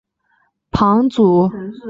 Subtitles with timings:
[0.71, 1.71] 庞祖勒。